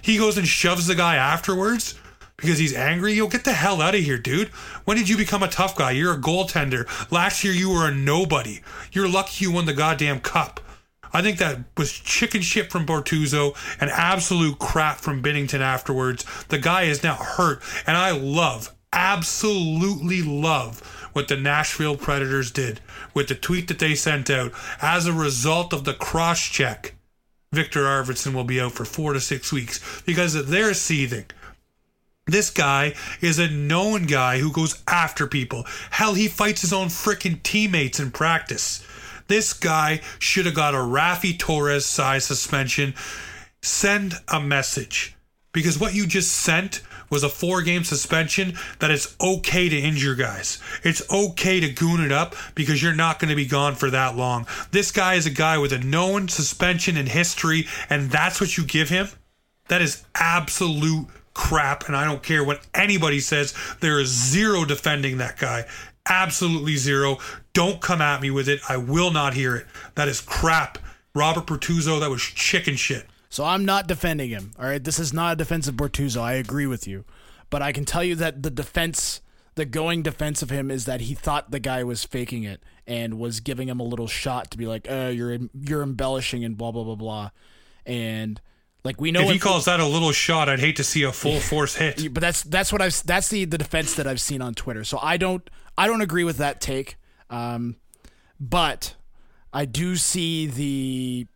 [0.03, 1.95] He goes and shoves the guy afterwards
[2.37, 3.13] because he's angry.
[3.13, 4.49] You'll get the hell out of here, dude.
[4.85, 5.91] When did you become a tough guy?
[5.91, 6.87] You're a goaltender.
[7.11, 8.61] Last year you were a nobody.
[8.91, 10.59] You're lucky you won the goddamn cup.
[11.11, 16.25] I think that was chicken shit from Bortuzzo and absolute crap from Binnington afterwards.
[16.49, 20.81] The guy is now hurt, and I love, absolutely love
[21.13, 22.81] what the Nashville Predators did
[23.15, 24.51] with the tweet that they sent out.
[24.79, 26.93] As a result of the cross check,
[27.51, 31.25] Viktor Arvidsson will be out for four to six weeks because they're seething.
[32.27, 35.65] This guy is a known guy who goes after people.
[35.91, 38.85] Hell, he fights his own freaking teammates in practice.
[39.27, 42.93] This guy should have got a Raffi Torres size suspension.
[43.61, 45.15] Send a message.
[45.53, 50.15] Because what you just sent was a four game suspension, that it's okay to injure
[50.15, 50.59] guys.
[50.83, 54.17] It's okay to goon it up because you're not going to be gone for that
[54.17, 54.45] long.
[54.71, 58.65] This guy is a guy with a known suspension in history, and that's what you
[58.65, 59.07] give him?
[59.69, 61.07] That is absolute
[61.37, 63.53] crap, and I don't care what anybody says.
[63.79, 65.65] There is zero defending that guy.
[66.09, 67.19] Absolutely zero.
[67.53, 68.59] Don't come at me with it.
[68.67, 69.67] I will not hear it.
[69.95, 70.79] That is crap.
[71.13, 73.05] Robert Bortuzzo, that was chicken shit.
[73.29, 74.51] So I'm not defending him.
[74.59, 76.21] All right, this is not a defense of Bortuzzo.
[76.21, 77.05] I agree with you,
[77.49, 79.21] but I can tell you that the defense,
[79.55, 83.19] the going defense of him, is that he thought the guy was faking it and
[83.19, 86.71] was giving him a little shot to be like, oh, you're you're embellishing and blah
[86.71, 87.29] blah blah blah,"
[87.85, 88.41] and
[88.87, 91.11] like we know If he calls that a little shot, I'd hate to see a
[91.11, 92.11] full force hit.
[92.13, 94.83] but that's that's what I've that's the the defense that I've seen on Twitter.
[94.85, 95.47] So I don't
[95.77, 96.95] I don't agree with that take.
[97.29, 97.75] Um,
[98.39, 98.95] but
[99.51, 101.27] I do see the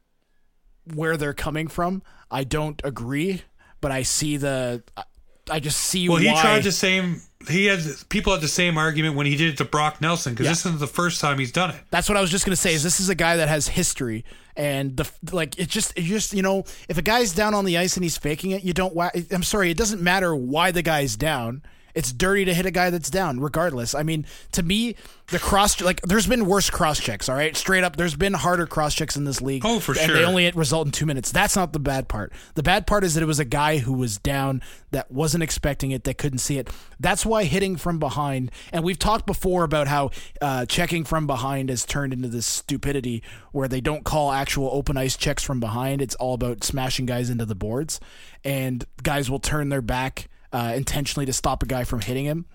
[0.96, 2.02] where they're coming from.
[2.32, 3.42] I don't agree,
[3.82, 4.84] but I see the
[5.50, 6.42] I- just see Well, he why.
[6.42, 7.22] tried the same.
[7.50, 10.46] He had people had the same argument when he did it to Brock Nelson because
[10.46, 10.52] Yeah.
[10.52, 11.78] this isn't the first time he's done it.
[11.90, 12.74] That's what I was just gonna say.
[12.74, 14.24] Is this is a guy that has history,
[14.56, 15.58] and the like.
[15.60, 18.18] It just, it just you know, if a guy's down on the ice and he's
[18.18, 18.96] faking it, you don't.
[19.32, 21.64] I'm sorry, it doesn't matter why the guy's down.
[21.94, 23.94] It's dirty to hit a guy that's down, regardless.
[23.96, 24.96] I mean, to me,
[25.28, 27.30] the cross like there's been worse cross checks.
[27.30, 29.64] All right, straight up, there's been harder cross checks in this league.
[29.66, 30.04] Oh, for sure.
[30.04, 31.32] and They only result in two minutes.
[31.32, 32.34] That's not the bad part.
[32.56, 35.92] The bad part is that it was a guy who was down that wasn't expecting
[35.92, 36.70] it, that couldn't see it.
[37.00, 41.70] That's why hitting from behind, and we've talked before about how uh, checking from behind
[41.70, 46.02] has turned into this stupidity where they don't call actual open ice checks from behind.
[46.02, 48.00] It's all about smashing guys into the boards,
[48.44, 52.46] and guys will turn their back uh, intentionally to stop a guy from hitting him.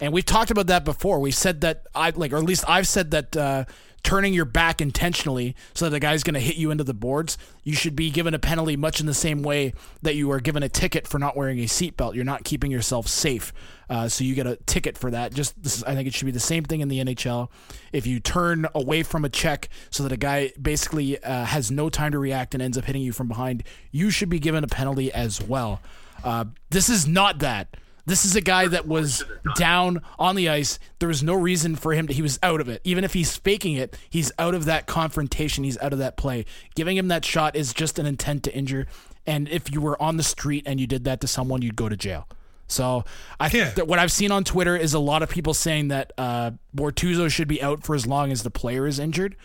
[0.00, 1.20] And we've talked about that before.
[1.20, 3.64] We've said that I like, or at least I've said that uh,
[4.04, 7.38] turning your back intentionally so that the guy's going to hit you into the boards,
[7.64, 10.62] you should be given a penalty much in the same way that you are given
[10.62, 12.14] a ticket for not wearing a seatbelt.
[12.14, 13.52] You're not keeping yourself safe,
[13.88, 15.32] uh, so you get a ticket for that.
[15.32, 17.48] Just this is, I think it should be the same thing in the NHL.
[17.92, 21.88] If you turn away from a check so that a guy basically uh, has no
[21.88, 24.68] time to react and ends up hitting you from behind, you should be given a
[24.68, 25.80] penalty as well.
[26.24, 27.76] Uh, this is not that.
[28.06, 29.24] This is a guy that was
[29.56, 30.78] down on the ice.
[30.98, 32.12] There was no reason for him to.
[32.12, 32.82] He was out of it.
[32.84, 35.64] Even if he's faking it, he's out of that confrontation.
[35.64, 36.44] He's out of that play.
[36.74, 38.86] Giving him that shot is just an intent to injure.
[39.26, 41.88] And if you were on the street and you did that to someone, you'd go
[41.88, 42.28] to jail.
[42.66, 43.04] So
[43.40, 43.70] I think Yeah.
[43.72, 47.30] that what I've seen on Twitter is a lot of people saying that uh, Bortuzzo
[47.30, 49.36] should be out for as long as the player is injured,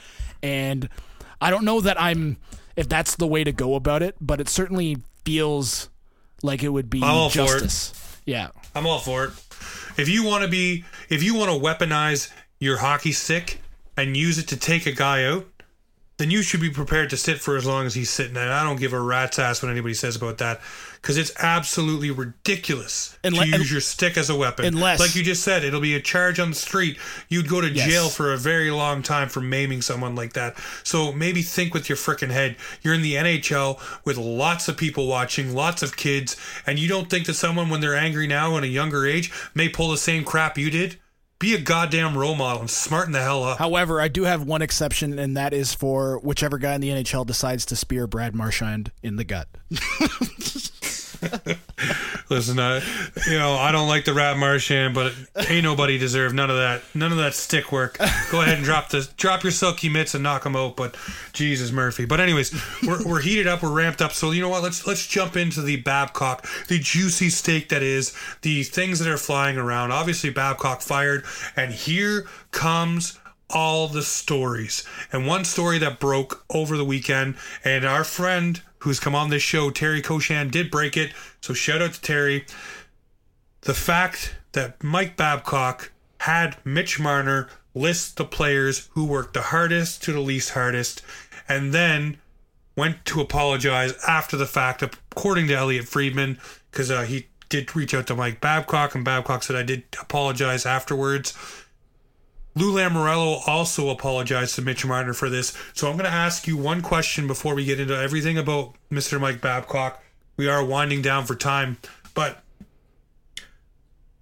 [0.44, 0.90] and
[1.42, 2.38] I don't know that I'm
[2.76, 5.90] if that's the way to go about it, but it certainly feels
[6.44, 7.62] like it would be I'm all for it.
[7.62, 7.94] justice.
[8.26, 8.50] Yeah.
[8.76, 9.32] I'm all for it.
[9.98, 13.60] If you want to be, if you want to weaponize your hockey stick
[13.98, 15.46] and use it to take a guy out,
[16.20, 18.36] then you should be prepared to sit for as long as he's sitting.
[18.36, 20.60] And I don't give a rat's ass what anybody says about that
[21.02, 24.66] because it's absolutely ridiculous Unle- to use your stick as a weapon.
[24.66, 26.98] Unless- like you just said, it'll be a charge on the street.
[27.30, 27.88] You'd go to Yes.
[27.90, 30.58] jail for a very long time for maiming someone like that.
[30.84, 32.58] So maybe think with your frickin' head.
[32.82, 36.36] You're in the NHL with lots of people watching, lots of kids,
[36.68, 39.70] and you don't think that someone, when they're angry now at a younger age, may
[39.70, 40.98] pull the same crap you did?
[41.40, 43.60] Be a goddamn role model and smarten the hell up.
[43.60, 47.26] However, I do have one exception, and that is for whichever guy in the NHL
[47.26, 49.48] decides to spear Brad Marchand in the gut.
[52.30, 52.80] Listen, uh,
[53.28, 55.14] you know, I don't like the Rat Marchand, but
[55.50, 56.84] ain't nobody deserve none of that.
[56.94, 57.98] None of that stick work.
[58.32, 60.76] Go ahead and drop the drop your silky mitts and knock them out.
[60.76, 60.96] But
[61.34, 62.06] Jesus Murphy.
[62.06, 63.64] But anyways, we're, we're heated up.
[63.64, 64.12] We're ramped up.
[64.12, 64.62] So you know what?
[64.62, 69.18] Let's let's jump into the Babcock, the juicy steak that is the things that are
[69.18, 69.92] flying around.
[69.92, 74.84] Obviously, Babcock fired, and here comes all the stories.
[75.12, 79.44] And one story that broke over the weekend, and our friend who's come on this
[79.44, 81.14] show, Terry Koshan, did break it.
[81.42, 82.46] So shout out to Terry.
[83.62, 90.04] The fact that Mike Babcock had Mitch Marner list the players who worked the hardest
[90.04, 91.02] to the least hardest,
[91.48, 92.18] and then
[92.76, 96.40] went to apologize after the fact, according to Elliotte Friedman,
[96.72, 100.66] because uh, he did reach out to Mike Babcock, and Babcock said, I did apologize
[100.66, 101.38] afterwards.
[102.60, 105.58] Lou Lamoriello also apologized to Mitch Marner for this.
[105.74, 109.20] So I'm going to ask you one question before we get into everything about Mr.
[109.20, 110.04] Mike Babcock.
[110.36, 111.78] We are winding down for time,
[112.14, 112.44] but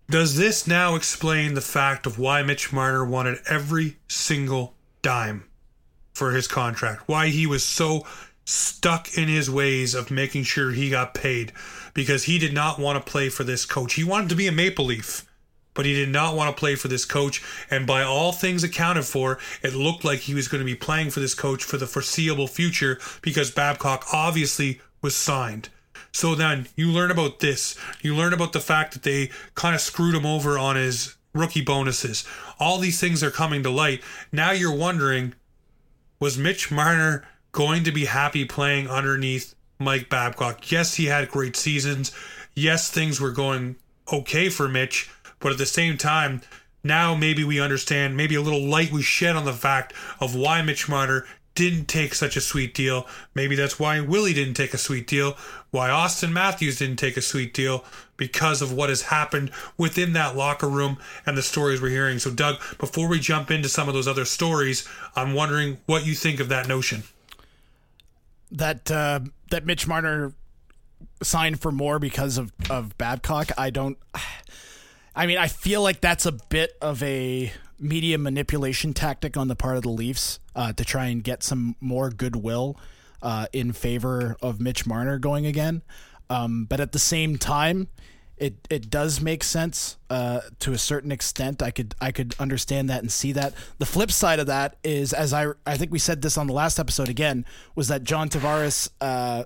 [0.10, 5.46] does this now explain the fact of why Mitch Marner wanted every single dime
[6.14, 7.08] for his contract?
[7.08, 8.06] Why he was so
[8.46, 11.52] stuck in his ways of making sure he got paid
[11.94, 13.96] because he did not want to play for this coach.
[13.96, 15.27] He wanted to be a Maple Leaf
[15.78, 17.42] but he did not want to play for this coach.
[17.70, 21.12] And by all things accounted for, it looked like he was going to be playing
[21.12, 25.70] for this coach for the foreseeable future because Babcock obviously was signed.
[26.12, 27.78] So then you learn about this.
[28.02, 31.62] You learn about the fact that they kind of screwed him over on his rookie
[31.62, 32.26] bonuses.
[32.60, 34.02] All these things are coming to light.
[34.32, 35.36] Now you're wondering
[36.20, 40.72] was Mitch Marner going to be happy playing underneath Mike Babcock?
[40.72, 42.12] Yes, he had great seasons.
[42.56, 43.76] Yes, things were going
[44.12, 45.10] okay for Mitch,
[45.40, 46.42] but at the same time,
[46.84, 50.62] now maybe we understand, maybe a little light we shed on the fact of why
[50.62, 53.08] Mitch Marner didn't take such a sweet deal.
[53.34, 55.36] Maybe that's why Willie didn't take a sweet deal,
[55.72, 57.84] why Auston Matthews didn't take a sweet deal,
[58.16, 62.20] because of what has happened within that locker room and the stories we're hearing.
[62.20, 66.14] So, Doug, before we jump into some of those other stories, I'm wondering what you
[66.14, 67.04] think of that notion.
[68.52, 70.34] That uh, that Mitch Marner
[71.22, 73.52] signed for more because of of Babcock.
[73.58, 73.98] I don't.
[75.18, 79.56] I mean, I feel like that's a bit of a media manipulation tactic on the
[79.56, 82.78] part of the Leafs uh, to try and get some more goodwill
[83.24, 85.82] uh, in favor of Mitch Marner going again.
[86.30, 87.88] Um, but at the same time,
[88.38, 91.64] it it does make sense uh, to a certain extent.
[91.64, 93.56] I could I could understand that and see that.
[93.80, 96.54] The flip side of that is, as I I think we said this on the
[96.54, 98.92] last episode again, was that John Tavares.
[99.02, 99.46] Uh,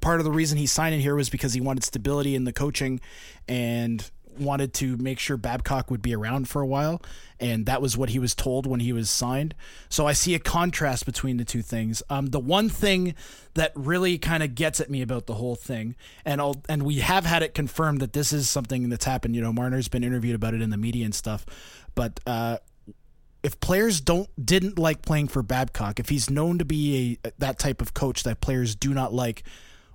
[0.00, 2.52] part of the reason he signed in here was because he wanted stability in the
[2.52, 3.00] coaching
[3.46, 7.02] and wanted to make sure Babcock would be around for a while,
[7.40, 9.54] and that was what he was told when he was signed.
[9.88, 12.02] So I see a contrast between the two things.
[12.10, 13.14] Um, the one thing
[13.54, 17.00] that really kind of gets at me about the whole thing, and I'll, and we
[17.00, 19.34] have had it confirmed that this is something that's happened.
[19.34, 21.46] You know, Marner's been interviewed about it in the media and stuff,
[21.94, 22.20] but.
[22.26, 22.58] Uh,
[23.42, 27.58] if players don't didn't like playing for Babcock, if he's known to be a that
[27.58, 29.44] type of coach that players do not like,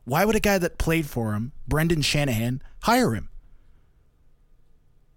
[0.06, 3.30] why would a guy that played for him, Brendan Shanahan, hire him?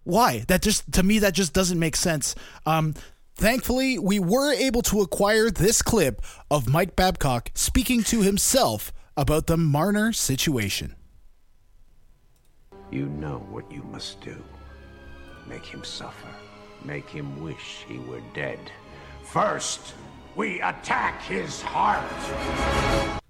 [0.05, 0.45] Why?
[0.49, 2.35] That just to me that just doesn't make sense.
[2.67, 2.95] Um,
[3.35, 9.47] thankfully, we were able to acquire this clip of Mike Babcock speaking to himself about
[9.47, 10.97] the Marner situation.
[12.91, 14.37] You know what you must do.
[15.47, 16.29] Make him suffer.
[16.85, 18.59] Make him wish he were dead.
[19.23, 19.95] First,
[20.35, 23.22] we attack his heart.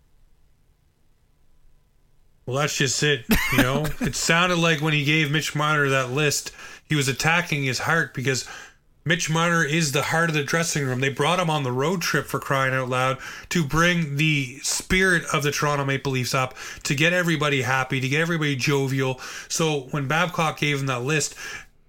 [2.47, 3.25] Well, that's just it.
[3.53, 6.53] You know, it sounded like when he gave Mitch Marner that list,
[6.89, 8.49] he was attacking his heart because
[9.05, 11.01] Mitch Marner is the heart of the dressing room.
[11.01, 15.25] They brought him on the road trip for crying out loud to bring the spirit
[15.33, 19.21] of the Toronto Maple Leafs up, to get everybody happy, to get everybody jovial.
[19.49, 21.35] So when Babcock gave him that list,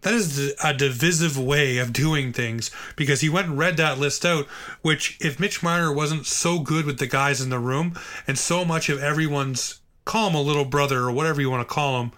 [0.02, 4.26] that is a divisive way of doing things because he went and read that list
[4.26, 4.48] out.
[4.82, 8.66] Which, if Mitch Marner wasn't so good with the guys in the room and so
[8.66, 12.12] much of everyone's call him a little brother or whatever you want to call him.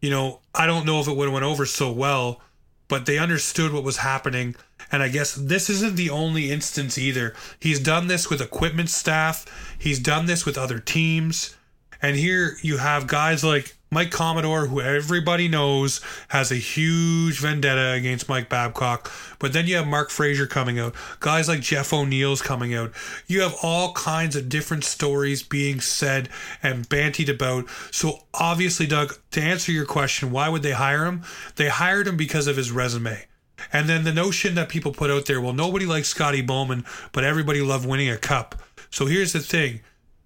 [0.00, 2.40] You know, I don't know if it would have went over so well,
[2.88, 4.56] but they understood what was happening.
[4.90, 7.34] And I guess this isn't the only instance either.
[7.58, 9.46] He's done this with equipment staff.
[9.78, 11.56] He's done this with other teams.
[12.02, 17.92] And here you have guys like Mike Commodore, who everybody knows has a huge vendetta
[17.92, 19.12] against Mike Babcock.
[19.38, 22.90] But then you have Mark Fraser coming out, guys like Jeff O'Neill's coming out.
[23.26, 26.30] You have all kinds of different stories being said
[26.62, 27.68] and bantied about.
[27.90, 31.22] So obviously, Doug, to answer your question, why would they hire him?
[31.56, 33.26] They hired him because of his resume.
[33.74, 37.24] And then the notion that people put out there, well, nobody likes Scotty Bowman, but
[37.24, 38.54] everybody loved winning a cup.
[38.88, 39.80] So here's the thing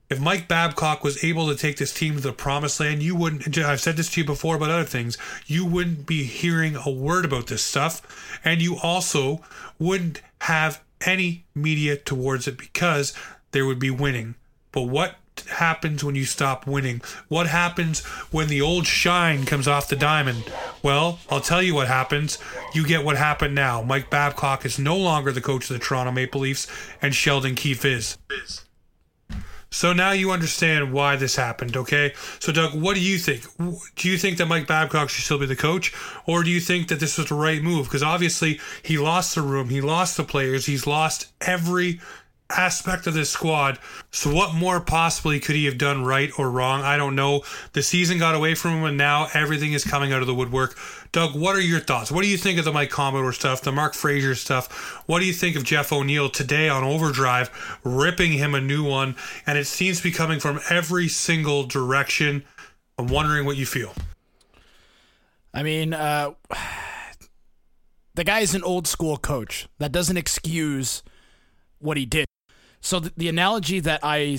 [0.09, 3.59] if Mike Babcock was able to take this team to the promised land, you wouldn't.
[3.59, 5.19] I've said this to you before about other things.
[5.47, 9.41] You wouldn't be hearing a word about this stuff, and you also
[9.79, 13.15] wouldn't have any media towards it because
[13.51, 14.37] there would be winning.
[14.73, 15.17] But what
[15.49, 17.03] happens when you stop winning?
[17.29, 20.45] What happens when the old shine comes off the diamond?
[20.83, 22.39] Well, I'll tell you what happens.
[22.75, 23.83] You get what happened now.
[23.83, 26.67] Mike Babcock is no longer the coach of the Toronto Maple Leafs,
[27.03, 28.19] and Sheldon Keefe is.
[29.71, 32.15] So now you understand why this happened, okay?
[32.39, 33.45] So, Doug, what do you think?
[33.97, 35.93] Do you think that Mike Babcock should still be the coach,
[36.27, 37.87] or do you think that this was the right move?
[37.87, 42.01] Because obviously, he lost the room, he lost the players, he's lost every
[42.51, 43.79] aspect of this squad.
[44.11, 46.83] So, what more possibly could he have done right or wrong?
[46.83, 47.43] I don't know.
[47.73, 50.77] The season got away from him, and now everything is coming out of the woodwork.
[51.13, 52.11] Doug, what are your thoughts?
[52.11, 55.03] What do you think of the Mike Commodore stuff, the Mark Fraser stuff?
[55.07, 57.51] What do you think of Jeff O'Neill today on Overdrive,
[57.85, 59.17] ripping him a new one?
[59.47, 62.45] And it seems to be coming from every single direction.
[62.99, 63.93] I'm wondering what you feel.
[65.53, 66.35] I mean, uh,
[68.15, 69.69] the is an old school coach.
[69.79, 71.03] That doesn't excuse
[71.79, 72.26] what he did.
[72.87, 74.39] So the, the analogy that I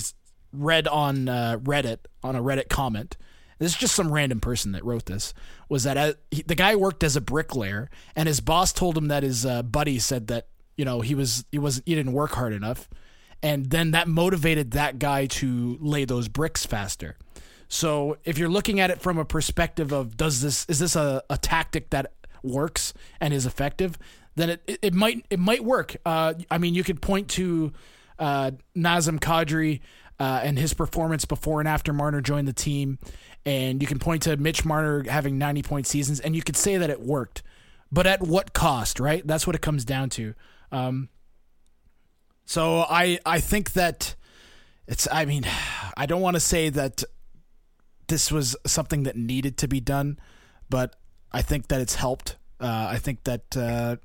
[0.54, 3.18] read on uh, Reddit on a Reddit comment.
[3.58, 5.34] This is just some random person that wrote this.
[5.68, 9.08] Was that uh, he, the guy worked as a bricklayer, and his boss told him
[9.08, 10.46] that his uh, buddy said that
[10.78, 12.88] you know he was he was he didn't work hard enough,
[13.42, 17.18] and then that motivated that guy to lay those bricks faster.
[17.68, 21.22] So if you're looking at it from a perspective of does this is this a,
[21.28, 22.12] a tactic that
[22.42, 23.98] works and is effective,
[24.36, 25.96] then it, it, it might it might work.
[26.06, 27.74] Uh, I mean, you could point to
[28.18, 29.80] uh, Nazem Kadri
[30.18, 32.98] uh, and his performance before and after Marner joined the team,
[33.46, 36.76] and you can point to Mitch Marner having 90 point seasons, and you could say
[36.76, 37.42] that it worked,
[37.90, 39.00] but at what cost?
[39.00, 39.26] Right?
[39.26, 40.34] That's what it comes down to.
[40.72, 41.08] Um,
[42.44, 44.14] so I I think that
[44.86, 45.44] it's I mean
[45.96, 47.04] I don't want to say that
[48.08, 50.18] this was something that needed to be done,
[50.68, 50.96] but
[51.30, 52.36] I think that it's helped.
[52.60, 53.96] Uh, I think that uh,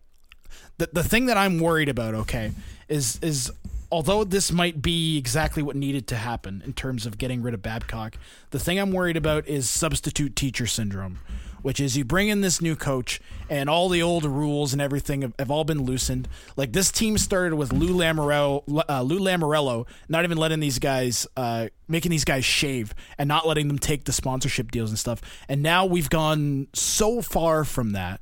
[0.78, 2.52] the the thing that I'm worried about, okay,
[2.88, 3.52] is is
[3.94, 7.62] although this might be exactly what needed to happen in terms of getting rid of
[7.62, 8.18] Babcock,
[8.50, 11.20] the thing I'm worried about is substitute teacher syndrome,
[11.62, 13.22] which is you bring in this new coach
[13.52, 16.28] and all the old rules and everything have, have all been loosened.
[16.58, 21.28] Like this team started with Lou Lamoriello, uh, Lou Lamoriello, not even letting these guys,
[21.38, 25.22] uh, making these guys shave and not letting them take the sponsorship deals and stuff.
[25.48, 28.22] And now we've gone so far from that.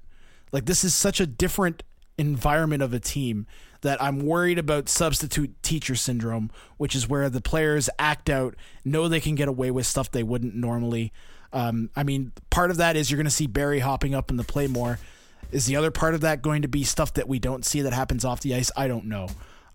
[0.52, 1.84] Like this is such a different
[2.18, 3.48] environment of a team
[3.82, 8.56] that I'm worried about substitute teacher syndrome, which is where the players act out,
[8.86, 11.12] know they can get away with stuff they wouldn't normally.
[11.54, 14.38] Um, I mean, part of that is you're going to see Barrie hopping up in
[14.38, 15.00] the play more.
[15.52, 17.94] Is the other part of that going to be stuff that we don't see that
[17.94, 18.72] happens off the ice?
[18.78, 19.28] I don't know.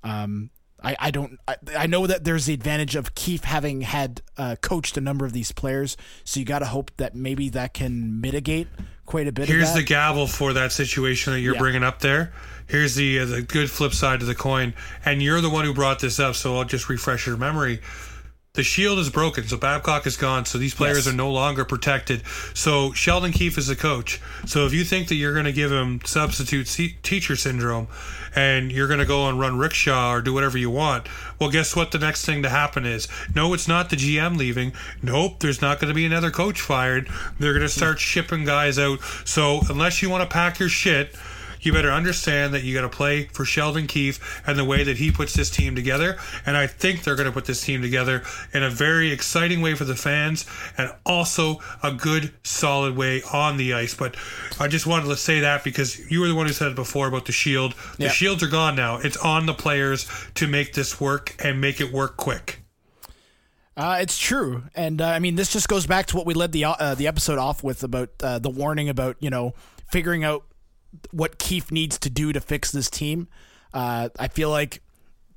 [0.03, 0.51] Um,
[0.83, 4.57] I, I don't I, I know that there's the advantage of Keefe having had uh,
[4.61, 8.21] coached a number of these players, so you got to hope that maybe that can
[8.21, 8.69] mitigate
[9.07, 9.49] quite a bit.
[9.49, 9.81] Here's of that.
[9.81, 11.61] the gavel for that situation that you're Yeah.
[11.61, 12.33] bringing up there.
[12.67, 14.75] Here's the uh, the good flip side to the coin,
[15.05, 17.81] and you're the one who brought this up, so I'll just refresh your memory.
[18.57, 21.09] The shield is broken, so Babcock is gone, so these players Yes.
[21.09, 22.23] are no longer protected.
[22.55, 24.21] So Sheldon Keefe is the coach.
[24.47, 27.87] So if you think that you're going to give him substitute se- teacher syndrome,
[28.35, 31.07] and you're going to go and run rickshaw or do whatever you want,
[31.39, 31.91] well, guess what?
[31.93, 34.73] The next thing to happen is no, it's not the GM leaving.
[35.03, 37.09] Nope, there's not going to be another coach fired.
[37.39, 39.01] They're going to start shipping guys out.
[39.25, 41.15] So unless you want to pack your shit,
[41.67, 44.97] you better understand that you got to play for Sheldon Keefe and the way that
[44.97, 46.17] he puts this team together.
[46.47, 48.23] And I think they're going to put this team together
[48.55, 50.47] in a very exciting way for the fans
[50.79, 53.95] and also a good, solid way on the ice.
[53.95, 54.17] But
[54.59, 57.09] I just wanted to say that because you were the one who said it before
[57.09, 57.75] about the shield.
[57.99, 58.11] The Yeah.
[58.11, 58.97] shields are gone now.
[58.99, 60.07] It's on the players
[60.37, 62.63] to make this work and make it work quick.
[63.77, 66.53] Uh, it's true, and uh, I mean this just goes back to what we led
[66.53, 69.53] the uh, the episode off with about uh, the warning about you know
[69.91, 70.45] figuring out
[71.11, 73.29] what Keefe needs to do to fix this team.
[73.75, 74.83] Uh, I feel like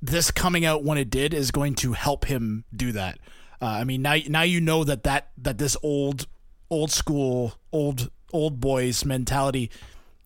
[0.02, 3.18] this coming out when it did is going to help him do that.
[3.60, 6.26] Uh, I mean now now you know that that that this old
[6.70, 9.70] old school old old boys mentality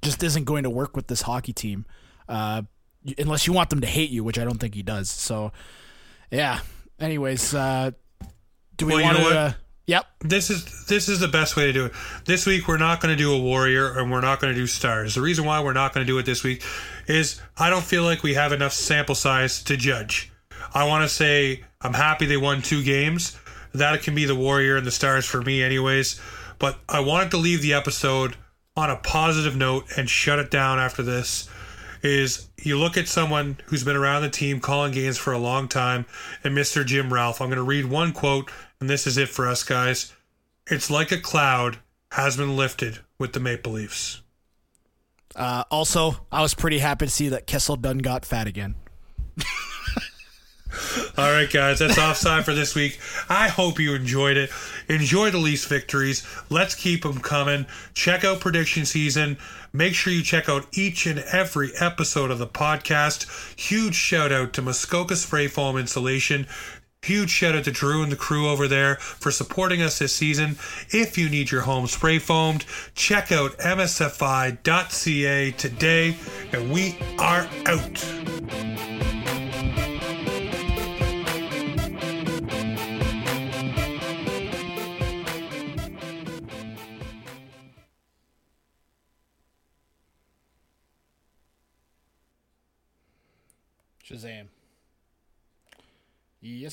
[0.03, 1.87] just isn't going to work with this hockey team
[2.29, 2.63] uh,
[3.19, 5.11] unless you want them to hate you, which I don't think he does.
[5.11, 5.51] So
[6.31, 6.61] yeah.
[7.01, 7.91] Anyways, uh,
[8.77, 9.57] do we Well, want to?
[9.87, 10.07] Yep.
[10.21, 11.93] this is this is the best way to do it.
[12.25, 14.67] This week we're not going to do a warrior and we're not going to do
[14.67, 15.15] stars.
[15.15, 16.65] The reason why we're not going to do it this week
[17.07, 20.33] is I don't feel like we have enough sample size to judge.
[20.73, 23.39] I want to say I'm happy they won two games.
[23.75, 26.21] That can be the warrior and the stars for me anyways,
[26.59, 28.37] but I wanted to leave the episode
[28.77, 31.49] on a positive note and shut it down after this
[32.05, 35.67] is you look at someone who's been around the team calling games for a long
[35.67, 36.05] time
[36.45, 36.85] and Mr.
[36.85, 37.41] Jim Ralph.
[37.41, 38.51] I'm going to read one quote
[38.85, 40.13] and this is it for us guys.
[40.67, 41.79] It's like a cloud
[42.13, 44.21] has been lifted with the Maple Leafs.
[45.35, 48.75] Uh, also, I was pretty happy to see that Kessel Dunn got fat again.
[51.17, 53.01] All right, guys, that's offside for this week.
[53.31, 54.51] I hope you enjoyed it.
[54.89, 56.27] Enjoy the Leafs victories.
[56.51, 57.65] Let's keep them coming.
[57.95, 59.39] Check out prediction season.
[59.73, 63.59] Make sure you check out each and every episode of the podcast.
[63.59, 66.47] Huge shout out to Muskoka Spray Foam Insulation.
[67.05, 70.57] Huge shout out to Drew and the crew over there for supporting us this season.
[70.89, 76.17] If you need your home spray foamed, check out msfi.ca today,
[76.53, 78.05] and we are out.
[94.03, 94.47] Shazam.
[96.41, 96.73] Yes.